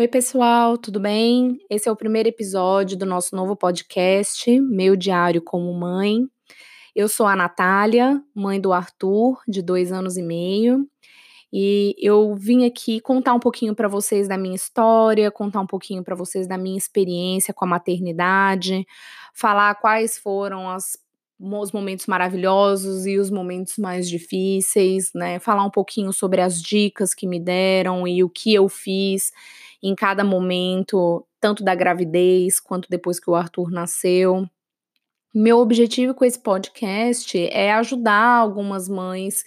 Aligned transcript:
Oi, 0.00 0.08
pessoal, 0.08 0.78
tudo 0.78 0.98
bem? 0.98 1.58
Esse 1.68 1.86
é 1.86 1.92
o 1.92 1.94
primeiro 1.94 2.26
episódio 2.26 2.96
do 2.96 3.04
nosso 3.04 3.36
novo 3.36 3.54
podcast, 3.54 4.58
Meu 4.58 4.96
Diário 4.96 5.42
como 5.42 5.70
Mãe. 5.74 6.26
Eu 6.96 7.06
sou 7.06 7.26
a 7.26 7.36
Natália, 7.36 8.18
mãe 8.34 8.58
do 8.58 8.72
Arthur, 8.72 9.42
de 9.46 9.60
dois 9.60 9.92
anos 9.92 10.16
e 10.16 10.22
meio, 10.22 10.88
e 11.52 11.94
eu 11.98 12.34
vim 12.34 12.64
aqui 12.64 12.98
contar 12.98 13.34
um 13.34 13.38
pouquinho 13.38 13.74
para 13.74 13.88
vocês 13.88 14.26
da 14.26 14.38
minha 14.38 14.56
história, 14.56 15.30
contar 15.30 15.60
um 15.60 15.66
pouquinho 15.66 16.02
para 16.02 16.16
vocês 16.16 16.48
da 16.48 16.56
minha 16.56 16.78
experiência 16.78 17.52
com 17.52 17.66
a 17.66 17.68
maternidade, 17.68 18.86
falar 19.34 19.74
quais 19.74 20.16
foram 20.16 20.70
as 20.70 20.96
os 21.40 21.72
momentos 21.72 22.06
maravilhosos 22.06 23.06
e 23.06 23.18
os 23.18 23.30
momentos 23.30 23.78
mais 23.78 24.08
difíceis, 24.08 25.10
né? 25.14 25.38
Falar 25.38 25.64
um 25.64 25.70
pouquinho 25.70 26.12
sobre 26.12 26.42
as 26.42 26.60
dicas 26.60 27.14
que 27.14 27.26
me 27.26 27.40
deram 27.40 28.06
e 28.06 28.22
o 28.22 28.28
que 28.28 28.52
eu 28.52 28.68
fiz 28.68 29.32
em 29.82 29.94
cada 29.94 30.22
momento, 30.22 31.26
tanto 31.40 31.64
da 31.64 31.74
gravidez 31.74 32.60
quanto 32.60 32.90
depois 32.90 33.18
que 33.18 33.30
o 33.30 33.34
Arthur 33.34 33.70
nasceu. 33.70 34.46
Meu 35.34 35.58
objetivo 35.58 36.12
com 36.12 36.24
esse 36.24 36.38
podcast 36.38 37.38
é 37.52 37.72
ajudar 37.72 38.36
algumas 38.36 38.88
mães 38.88 39.44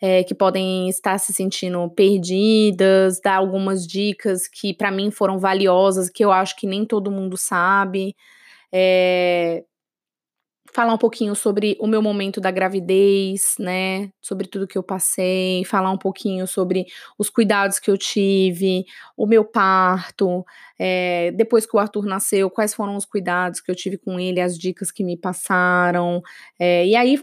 é, 0.00 0.24
que 0.24 0.34
podem 0.34 0.88
estar 0.88 1.18
se 1.18 1.32
sentindo 1.32 1.88
perdidas, 1.90 3.20
dar 3.20 3.36
algumas 3.36 3.86
dicas 3.86 4.46
que 4.46 4.74
para 4.74 4.90
mim 4.90 5.10
foram 5.10 5.38
valiosas, 5.38 6.10
que 6.10 6.24
eu 6.24 6.32
acho 6.32 6.56
que 6.56 6.66
nem 6.66 6.84
todo 6.84 7.10
mundo 7.10 7.36
sabe. 7.36 8.14
É, 8.72 9.64
falar 10.72 10.94
um 10.94 10.98
pouquinho 10.98 11.34
sobre 11.34 11.76
o 11.80 11.86
meu 11.86 12.02
momento 12.02 12.40
da 12.40 12.50
gravidez, 12.50 13.54
né? 13.58 14.10
Sobre 14.20 14.46
tudo 14.46 14.66
que 14.66 14.78
eu 14.78 14.82
passei, 14.82 15.64
falar 15.64 15.90
um 15.90 15.98
pouquinho 15.98 16.46
sobre 16.46 16.86
os 17.18 17.28
cuidados 17.28 17.78
que 17.78 17.90
eu 17.90 17.98
tive, 17.98 18.84
o 19.16 19.26
meu 19.26 19.44
parto, 19.44 20.44
é, 20.78 21.32
depois 21.32 21.66
que 21.66 21.76
o 21.76 21.78
Arthur 21.80 22.06
nasceu, 22.06 22.50
quais 22.50 22.74
foram 22.74 22.96
os 22.96 23.04
cuidados 23.04 23.60
que 23.60 23.70
eu 23.70 23.74
tive 23.74 23.98
com 23.98 24.18
ele, 24.18 24.40
as 24.40 24.58
dicas 24.58 24.90
que 24.90 25.04
me 25.04 25.16
passaram, 25.16 26.22
é, 26.58 26.86
e 26.86 26.96
aí 26.96 27.18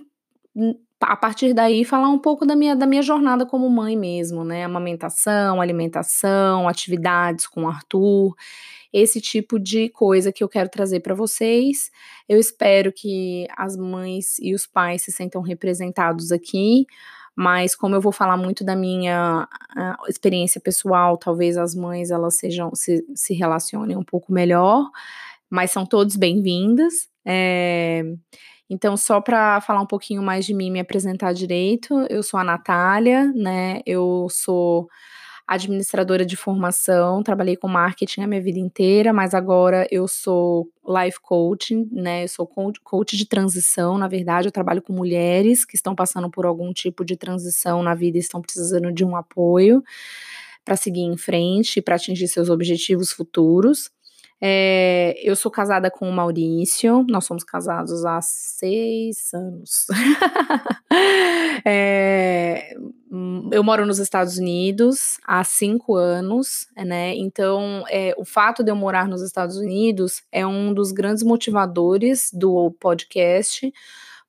a 1.02 1.16
partir 1.16 1.54
daí 1.54 1.86
falar 1.86 2.10
um 2.10 2.20
pouco 2.20 2.46
da 2.46 2.56
minha, 2.56 2.76
da 2.76 2.88
minha 2.88 3.02
jornada 3.02 3.46
como 3.46 3.70
mãe 3.70 3.96
mesmo, 3.96 4.44
né? 4.44 4.64
Amamentação, 4.64 5.62
alimentação, 5.62 6.68
atividades 6.68 7.46
com 7.48 7.64
o 7.64 7.68
Arthur 7.68 8.36
esse 8.92 9.20
tipo 9.20 9.60
de 9.60 9.90
coisa 9.90 10.32
que 10.32 10.44
eu 10.44 10.50
quero 10.50 10.70
trazer 10.70 11.02
para 11.02 11.14
vocês. 11.14 11.92
Eu 12.28 12.40
espero 12.40 12.92
que 12.92 13.48
as 13.56 13.76
mães 13.76 14.40
e 14.40 14.54
os 14.54 14.66
pais 14.66 15.04
se 15.04 15.12
sentam 15.12 15.42
representados 15.42 16.32
aqui, 16.32 16.86
mas 17.36 17.76
como 17.76 17.96
eu 17.96 18.02
vou 18.02 18.12
falar 18.12 18.38
muito 18.38 18.64
da 18.64 18.76
minha 18.76 19.48
experiência 20.08 20.60
pessoal, 20.60 21.18
talvez 21.18 21.58
as 21.58 21.76
mães 21.76 22.10
elas 22.10 22.38
sejam 22.38 22.74
se, 22.74 23.06
se 23.14 23.34
relacionem 23.34 23.96
um 23.96 24.04
pouco 24.04 24.32
melhor, 24.34 24.90
mas 25.50 25.72
são 25.72 25.86
todos 25.86 26.16
bem-vindas. 26.16 27.08
É, 27.26 28.04
então, 28.70 28.98
só 28.98 29.22
para 29.22 29.62
falar 29.62 29.82
um 29.82 29.86
pouquinho 29.88 30.22
mais 30.22 30.46
de 30.46 30.54
mim, 30.54 30.70
me 30.72 30.80
apresentar 30.80 31.34
direito, 31.34 31.94
eu 32.10 32.22
sou 32.24 32.40
a 32.40 32.44
Natália, 32.44 33.32
né? 33.34 33.82
Eu 33.86 34.28
sou 34.30 34.90
administradora 35.48 36.26
de 36.26 36.36
formação, 36.36 37.24
trabalhei 37.24 37.56
com 37.56 37.70
marketing 37.70 38.22
a 38.22 38.28
minha 38.28 38.42
vida 38.42 38.60
inteira, 38.60 39.14
mas 39.14 39.34
agora 39.34 39.88
eu 39.90 40.06
sou 40.06 40.70
life 40.86 41.20
coaching, 41.22 41.88
né? 41.92 42.26
Eu 42.26 42.28
sou 42.28 42.46
coach 42.84 43.16
de 43.16 43.26
transição, 43.26 43.98
na 43.98 44.10
verdade, 44.10 44.50
eu 44.50 44.52
trabalho 44.52 44.82
com 44.82 44.92
mulheres 44.92 45.64
que 45.64 45.76
estão 45.78 45.96
passando 45.96 46.30
por 46.30 46.46
algum 46.46 46.74
tipo 46.74 47.06
de 47.06 47.16
transição 47.16 47.82
na 47.82 47.96
vida 47.96 48.18
e 48.18 48.22
estão 48.22 48.42
precisando 48.42 48.92
de 48.92 49.06
um 49.06 49.16
apoio 49.16 49.82
para 50.66 50.76
seguir 50.76 51.02
em 51.02 51.18
frente, 51.18 51.82
para 51.82 51.96
atingir 51.96 52.28
seus 52.28 52.50
objetivos 52.50 53.12
futuros. 53.12 53.90
É, 54.40 55.16
eu 55.24 55.36
sou 55.36 55.52
casada 55.52 55.90
com 55.90 56.08
o 56.08 56.14
Maurício, 56.14 57.04
nós 57.10 57.26
somos 57.26 57.44
casados 57.44 58.06
há 58.06 58.22
seis 58.22 59.34
anos. 59.34 59.88
é, 61.66 62.76
eu 63.52 63.64
moro 63.64 63.86
nos 63.86 63.98
Estados 63.98 64.38
Unidos 64.38 65.18
há 65.26 65.44
cinco 65.44 65.96
anos, 65.96 66.68
né? 66.76 67.16
Então, 67.16 67.84
é, 67.90 68.14
o 68.18 68.24
fato 68.24 68.64
de 68.64 68.70
eu 68.70 68.76
morar 68.76 69.08
nos 69.08 69.24
Estados 69.24 69.58
Unidos 69.58 70.22
é 70.32 70.46
um 70.46 70.72
dos 70.72 70.92
grandes 70.92 71.24
motivadores 71.24 72.30
do 72.32 72.72
podcast 72.80 73.74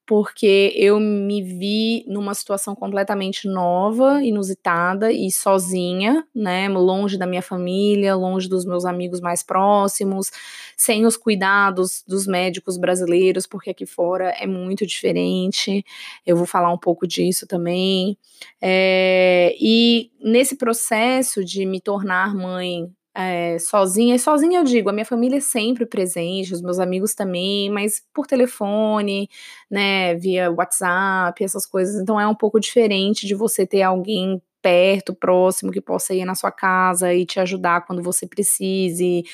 porque 0.09 0.73
eu 0.75 0.99
me 0.99 1.43
vi 1.43 2.03
numa 2.09 2.33
situação 2.33 2.75
completamente 2.75 3.47
nova, 3.47 4.25
inusitada 4.25 5.13
e 5.13 5.31
sozinha, 5.31 6.27
né, 6.35 6.67
longe 6.67 7.19
da 7.19 7.27
minha 7.27 7.43
família, 7.43 8.17
longe 8.17 8.49
dos 8.49 8.65
meus 8.65 8.87
amigos 8.87 9.21
mais 9.21 9.43
próximos, 9.43 10.31
sem 10.75 11.05
os 11.05 11.15
cuidados 11.15 12.03
dos 12.09 12.27
médicos 12.27 12.79
brasileiros, 12.79 13.47
porque 13.47 13.69
aqui 13.69 13.85
fora 13.85 14.31
é 14.31 14.47
muito 14.47 14.87
diferente. 14.87 15.85
Eu 16.25 16.39
vou 16.39 16.47
falar 16.47 16.73
um 16.73 16.79
pouco 16.79 17.07
disso 17.07 17.47
também. 17.47 18.17
É, 18.63 19.55
e 19.61 20.11
nesse 20.23 20.57
processo 20.57 21.45
de 21.45 21.67
me 21.67 21.83
tornar 21.83 22.35
mãe 22.35 22.91
é, 23.19 23.59
sozinha, 23.59 24.15
e 24.15 24.19
sozinha 24.19 24.61
eu 24.61 24.65
digo, 24.65 24.89
a 24.91 24.93
minha 24.93 25.05
família 25.05 25.39
é 25.39 25.41
sempre 25.41 25.85
presente, 25.87 26.53
os 26.55 26.63
meus 26.63 26.79
amigos 26.79 27.15
também, 27.15 27.71
mas 27.71 28.03
por 28.15 28.27
telefone, 28.27 29.29
né, 29.71 30.15
via 30.15 30.51
WhatsApp, 30.53 31.43
essas 31.43 31.67
coisas, 31.67 32.01
então 32.01 32.21
é 32.21 32.27
um 32.29 32.35
pouco 32.35 32.61
diferente 32.61 33.27
de 33.27 33.35
você 33.35 33.67
ter 33.67 33.83
alguém 33.83 34.41
perto, 34.63 35.15
próximo, 35.15 35.73
que 35.73 35.81
possa 35.81 36.15
ir 36.15 36.25
na 36.25 36.35
sua 36.37 36.53
casa 36.53 37.13
e 37.15 37.27
te 37.27 37.41
ajudar 37.41 37.87
quando 37.87 38.03
você 38.03 38.27
precise, 38.27 39.25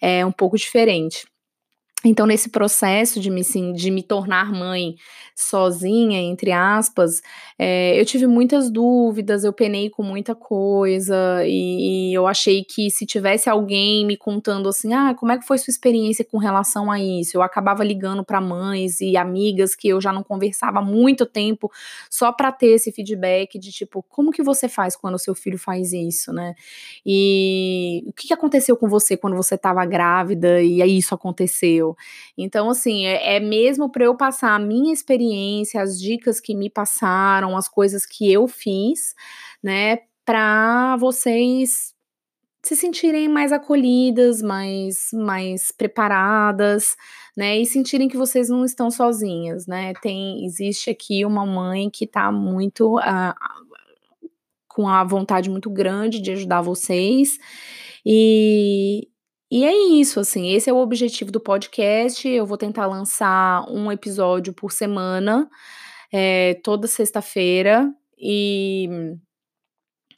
é 0.00 0.24
um 0.26 0.32
pouco 0.32 0.56
diferente. 0.56 1.26
Então, 2.04 2.26
nesse 2.26 2.50
processo 2.50 3.18
de 3.18 3.30
me, 3.30 3.42
sim, 3.42 3.72
de 3.72 3.90
me 3.90 4.02
tornar 4.02 4.52
mãe 4.52 4.96
sozinha, 5.34 6.20
entre 6.20 6.52
aspas, 6.52 7.20
é, 7.58 7.98
eu 7.98 8.04
tive 8.04 8.26
muitas 8.26 8.70
dúvidas, 8.70 9.42
eu 9.42 9.52
penei 9.52 9.90
com 9.90 10.02
muita 10.02 10.34
coisa, 10.34 11.42
e, 11.44 12.10
e, 12.10 12.14
eu 12.14 12.26
achei 12.26 12.62
que 12.62 12.90
se 12.90 13.04
tivesse 13.04 13.48
alguém 13.48 14.06
me 14.06 14.16
contando 14.16 14.68
assim, 14.68 14.92
ah, 14.92 15.14
como 15.14 15.32
é 15.32 15.38
que 15.38 15.46
foi 15.46 15.58
sua 15.58 15.70
experiência 15.72 16.24
com 16.24 16.38
relação 16.38 16.90
a 16.90 17.00
isso? 17.00 17.36
Eu 17.36 17.42
acabava 17.42 17.82
ligando 17.82 18.22
para 18.24 18.40
mães 18.40 19.00
e 19.00 19.16
amigas 19.16 19.74
que 19.74 19.88
eu 19.88 20.00
já 20.00 20.12
não 20.12 20.22
conversava 20.22 20.78
há 20.78 20.82
muito 20.82 21.26
tempo, 21.26 21.70
só 22.10 22.30
para 22.30 22.52
ter 22.52 22.68
esse 22.68 22.92
feedback 22.92 23.58
de 23.58 23.72
tipo, 23.72 24.04
como 24.08 24.30
que 24.30 24.42
você 24.42 24.68
faz 24.68 24.94
quando 24.94 25.14
o 25.14 25.18
seu 25.18 25.34
filho 25.34 25.58
faz 25.58 25.92
isso, 25.92 26.32
né? 26.32 26.54
E 27.04 28.04
o 28.06 28.12
que 28.12 28.32
aconteceu 28.32 28.76
com 28.76 28.88
você 28.88 29.16
quando 29.16 29.36
você 29.36 29.54
estava 29.56 29.84
grávida 29.84 30.62
e 30.62 30.80
aí 30.82 30.98
isso 30.98 31.14
aconteceu? 31.14 31.93
Então, 32.36 32.70
assim, 32.70 33.06
é, 33.06 33.36
é 33.36 33.40
mesmo 33.40 33.90
para 33.90 34.04
eu 34.04 34.16
passar 34.16 34.54
a 34.54 34.58
minha 34.58 34.92
experiência, 34.92 35.82
as 35.82 35.98
dicas 36.00 36.40
que 36.40 36.54
me 36.54 36.70
passaram, 36.70 37.56
as 37.56 37.68
coisas 37.68 38.06
que 38.06 38.30
eu 38.32 38.46
fiz, 38.48 39.14
né, 39.62 39.98
para 40.24 40.96
vocês 40.96 41.94
se 42.64 42.74
sentirem 42.74 43.28
mais 43.28 43.52
acolhidas, 43.52 44.40
mais, 44.40 45.10
mais 45.12 45.70
preparadas, 45.70 46.96
né? 47.36 47.58
E 47.58 47.66
sentirem 47.66 48.08
que 48.08 48.16
vocês 48.16 48.48
não 48.48 48.64
estão 48.64 48.90
sozinhas, 48.90 49.66
né? 49.66 49.92
Tem, 50.00 50.44
existe 50.46 50.88
aqui 50.88 51.26
uma 51.26 51.44
mãe 51.44 51.90
que 51.90 52.06
tá 52.06 52.32
muito 52.32 52.96
uh, 52.96 53.34
com 54.66 54.88
a 54.88 55.04
vontade 55.04 55.50
muito 55.50 55.68
grande 55.68 56.22
de 56.22 56.32
ajudar 56.32 56.62
vocês. 56.62 57.38
E, 58.04 59.08
e 59.50 59.64
é 59.64 59.72
isso, 60.00 60.20
assim, 60.20 60.52
esse 60.52 60.68
é 60.70 60.72
o 60.72 60.78
objetivo 60.78 61.30
do 61.30 61.40
podcast. 61.40 62.28
Eu 62.28 62.46
vou 62.46 62.56
tentar 62.56 62.86
lançar 62.86 63.64
um 63.70 63.90
episódio 63.92 64.52
por 64.52 64.72
semana, 64.72 65.48
é, 66.12 66.54
toda 66.64 66.86
sexta-feira. 66.86 67.92
E 68.18 68.88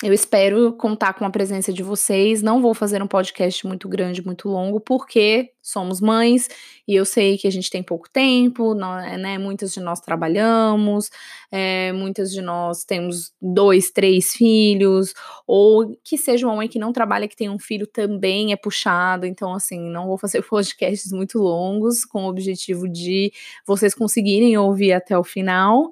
eu 0.02 0.12
espero 0.12 0.74
contar 0.74 1.14
com 1.14 1.24
a 1.24 1.30
presença 1.30 1.72
de 1.72 1.82
vocês. 1.82 2.42
Não 2.42 2.60
vou 2.60 2.74
fazer 2.74 3.02
um 3.02 3.06
podcast 3.06 3.66
muito 3.66 3.88
grande, 3.88 4.24
muito 4.24 4.46
longo, 4.48 4.78
porque 4.78 5.52
somos 5.62 6.00
mães 6.00 6.48
e 6.86 6.94
eu 6.94 7.04
sei 7.04 7.38
que 7.38 7.46
a 7.48 7.50
gente 7.50 7.70
tem 7.70 7.82
pouco 7.82 8.08
tempo, 8.10 8.74
né? 8.74 9.38
Muitas 9.38 9.72
de 9.72 9.80
nós 9.80 9.98
trabalhamos, 9.98 11.10
é, 11.50 11.92
muitas 11.92 12.30
de 12.30 12.42
nós 12.42 12.84
temos 12.84 13.32
dois, 13.40 13.90
três 13.90 14.34
filhos, 14.34 15.14
ou 15.46 15.98
que 16.04 16.18
seja 16.18 16.46
uma 16.46 16.56
mãe 16.56 16.68
que 16.68 16.78
não 16.78 16.92
trabalha, 16.92 17.26
que 17.26 17.36
tem 17.36 17.48
um 17.48 17.58
filho 17.58 17.86
também 17.86 18.52
é 18.52 18.56
puxado. 18.56 19.24
Então, 19.24 19.54
assim, 19.54 19.80
não 19.80 20.06
vou 20.06 20.18
fazer 20.18 20.42
podcasts 20.46 21.10
muito 21.10 21.38
longos, 21.38 22.04
com 22.04 22.26
o 22.26 22.28
objetivo 22.28 22.86
de 22.86 23.32
vocês 23.66 23.94
conseguirem 23.94 24.56
ouvir 24.58 24.92
até 24.92 25.16
o 25.18 25.24
final. 25.24 25.90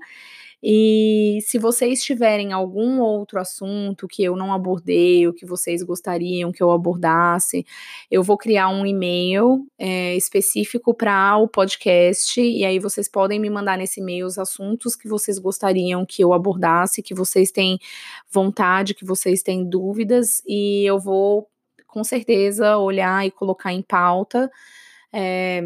E 0.66 1.40
se 1.42 1.58
vocês 1.58 2.02
tiverem 2.02 2.54
algum 2.54 2.98
outro 2.98 3.38
assunto 3.38 4.08
que 4.08 4.24
eu 4.24 4.34
não 4.34 4.50
abordei, 4.50 5.26
ou 5.26 5.34
que 5.34 5.44
vocês 5.44 5.82
gostariam 5.82 6.50
que 6.50 6.62
eu 6.62 6.70
abordasse, 6.70 7.66
eu 8.10 8.22
vou 8.22 8.38
criar 8.38 8.70
um 8.70 8.86
e-mail 8.86 9.66
é, 9.78 10.16
específico 10.16 10.94
para 10.94 11.36
o 11.36 11.46
podcast, 11.46 12.40
e 12.40 12.64
aí 12.64 12.78
vocês 12.78 13.10
podem 13.10 13.38
me 13.38 13.50
mandar 13.50 13.76
nesse 13.76 14.00
e-mail 14.00 14.24
os 14.24 14.38
assuntos 14.38 14.96
que 14.96 15.06
vocês 15.06 15.38
gostariam 15.38 16.06
que 16.06 16.24
eu 16.24 16.32
abordasse, 16.32 17.02
que 17.02 17.14
vocês 17.14 17.50
têm 17.50 17.78
vontade, 18.32 18.94
que 18.94 19.04
vocês 19.04 19.42
têm 19.42 19.68
dúvidas, 19.68 20.42
e 20.46 20.88
eu 20.88 20.98
vou 20.98 21.46
com 21.86 22.02
certeza 22.02 22.78
olhar 22.78 23.26
e 23.26 23.30
colocar 23.30 23.70
em 23.70 23.82
pauta. 23.82 24.50
É, 25.12 25.60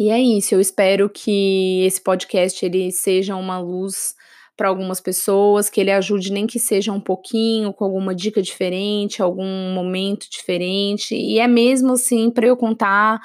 e 0.00 0.08
é 0.08 0.18
isso, 0.18 0.54
eu 0.54 0.60
espero 0.62 1.10
que 1.10 1.82
esse 1.84 2.00
podcast 2.00 2.64
ele 2.64 2.90
seja 2.90 3.36
uma 3.36 3.58
luz 3.58 4.14
para 4.56 4.68
algumas 4.68 4.98
pessoas, 4.98 5.68
que 5.68 5.78
ele 5.78 5.90
ajude 5.90 6.32
nem 6.32 6.46
que 6.46 6.58
seja 6.58 6.90
um 6.90 7.00
pouquinho, 7.00 7.70
com 7.70 7.84
alguma 7.84 8.14
dica 8.14 8.40
diferente, 8.40 9.20
algum 9.20 9.74
momento 9.74 10.26
diferente. 10.30 11.14
E 11.14 11.38
é 11.38 11.46
mesmo 11.46 11.92
assim 11.92 12.30
para 12.30 12.46
eu 12.46 12.56
contar 12.56 13.20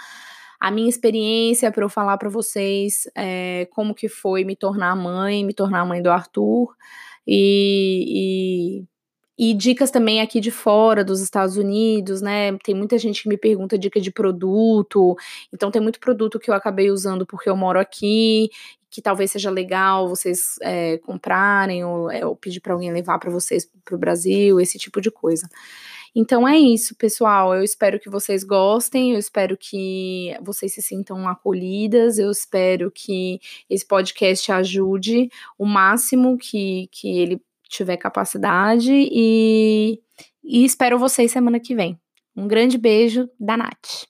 a 0.59 0.69
minha 0.69 0.89
experiência, 0.89 1.71
para 1.71 1.85
eu 1.85 1.89
falar 1.89 2.17
para 2.17 2.29
vocês 2.29 3.07
é, 3.15 3.67
como 3.71 3.95
que 3.95 4.09
foi 4.09 4.43
me 4.43 4.55
tornar 4.55 4.97
mãe, 4.97 5.45
me 5.45 5.53
tornar 5.53 5.85
mãe 5.85 6.01
do 6.01 6.11
Arthur. 6.11 6.75
E, 7.25 8.81
e, 8.81 8.85
e, 9.37 9.53
dicas 9.53 9.91
também 9.91 10.21
aqui 10.21 10.39
de 10.39 10.51
fora 10.51 11.03
dos 11.03 11.21
Estados 11.21 11.57
Unidos, 11.57 12.21
né? 12.21 12.57
Tem 12.63 12.73
muita 12.73 12.97
gente 12.97 13.23
que 13.23 13.29
me 13.29 13.37
pergunta 13.37 13.77
dica 13.77 13.99
de 13.99 14.11
produto. 14.11 15.15
Então 15.53 15.71
tem 15.71 15.81
muito 15.81 15.99
produto 15.99 16.39
que 16.39 16.49
eu 16.49 16.53
acabei 16.53 16.89
usando 16.89 17.25
porque 17.25 17.49
eu 17.49 17.55
moro 17.57 17.79
aqui 17.79 18.49
que 18.89 19.01
talvez 19.01 19.29
seja 19.31 19.49
legal 19.49 20.07
vocês 20.07 20.55
é, 20.61 20.97
comprarem 20.99 21.83
ou, 21.83 22.09
é, 22.09 22.25
ou 22.25 22.33
pedir 22.33 22.61
para 22.61 22.71
alguém 22.71 22.93
levar 22.93 23.19
para 23.19 23.29
vocês 23.29 23.69
para 23.83 23.93
o 23.93 23.97
Brasil, 23.97 24.57
esse 24.57 24.77
tipo 24.77 25.01
de 25.01 25.11
coisa. 25.11 25.49
Então 26.15 26.47
é 26.47 26.57
isso, 26.57 26.95
pessoal. 26.95 27.53
Eu 27.53 27.61
espero 27.61 27.99
que 27.99 28.09
vocês 28.09 28.41
gostem, 28.41 29.11
eu 29.11 29.19
espero 29.19 29.57
que 29.57 30.33
vocês 30.41 30.73
se 30.73 30.81
sintam 30.81 31.27
acolhidas, 31.27 32.17
eu 32.17 32.31
espero 32.31 32.89
que 32.89 33.41
esse 33.69 33.85
podcast 33.85 34.49
ajude 34.53 35.29
o 35.57 35.65
máximo 35.65 36.37
que, 36.37 36.87
que 36.89 37.19
ele 37.19 37.41
tiver 37.69 37.97
capacidade 37.97 38.91
e, 38.91 39.99
e 40.43 40.65
espero 40.65 40.99
vocês 40.99 41.31
semana 41.31 41.59
que 41.59 41.75
vem. 41.75 41.99
Um 42.35 42.47
grande 42.47 42.77
beijo 42.77 43.29
da 43.39 43.55
Nath. 43.55 44.05